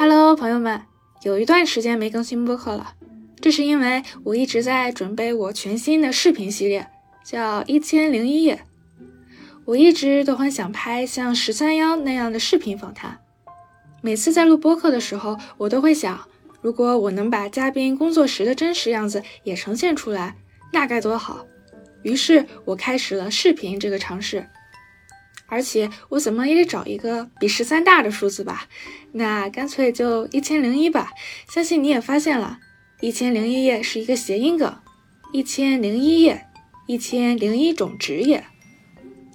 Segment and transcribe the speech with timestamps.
[0.00, 0.82] Hello，朋友们，
[1.24, 2.94] 有一段时间没更新播客了，
[3.40, 6.86] 这是因为我一直在准备我全新的视频系列，
[7.24, 8.54] 叫《一千零一夜》。
[9.64, 13.18] 我一直都很想拍像十三幺那样的视频访谈。
[14.00, 16.28] 每次在录播客的时候，我都会想，
[16.60, 20.36] 如果我能把嘉宾工作时的真实样子也呈现出来，
[20.72, 21.44] 那该多好。
[22.04, 24.46] 于是我开始了视频这个尝试。
[25.48, 28.68] 而且我怎么也得找一个比十三大的数字吧，
[29.12, 31.10] 那干脆就一千零一吧。
[31.48, 32.58] 相信你也发现了，
[33.00, 34.76] 一千零一夜是一个谐音梗，
[35.32, 36.46] 一千零一夜，
[36.86, 38.44] 一千零一种职业。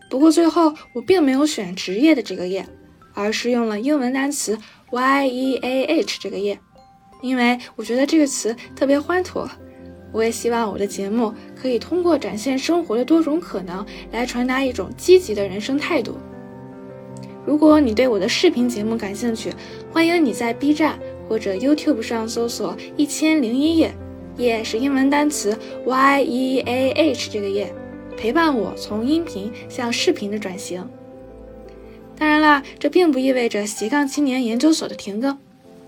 [0.10, 2.68] 不过最后我并没有选职业的这个夜，
[3.16, 4.58] 而是用了英文单词
[4.92, 6.60] Y E A H 这个夜，
[7.24, 9.50] 因为我觉得这个词特别欢脱。
[10.14, 16.16] 我也希望我的节目可以通过展现生活的多种可能，来传达一种积极的人生态度。
[17.46, 19.52] 如果你对我的视频节目感兴趣，
[19.92, 23.94] 欢迎你在 B 站或者 YouTube 上搜索“一千零一夜”，
[24.38, 27.74] 夜是英文单词 Y E A H 这个夜，
[28.16, 30.88] 陪伴我从音频向视频的转型。
[32.16, 35.38] 当然啦，这并不意味着斜杠青年研究所的停更。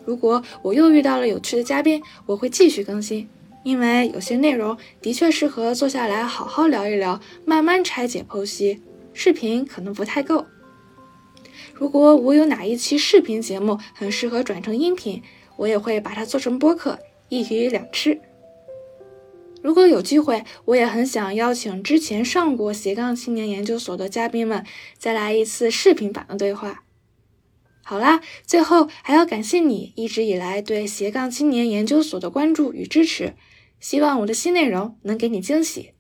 [0.04, 3.30] 如果我又遇到了有趣的嘉宾，我会继续更新。
[3.66, 8.80] 因为有些内容的确适合坐下来好好聊一聊，慢慢拆解剖析，
[9.12, 10.46] 视频可能不太够。
[11.74, 15.24] 如果我有哪一期视频节目很适合转成音频，
[15.58, 18.22] 我也会把它做成播客，一鱼两吃。
[19.64, 24.64] 如果有机会，我也很想邀请之前上过斜杠青年研究所的嘉宾们，
[25.00, 26.85] 再来一次视频版的对话。
[27.88, 33.36] 好啦，最后还要感谢你一直以来对斜杠青年研究所的关注与支持。
[33.80, 35.95] 希望我的新内容能给你惊喜。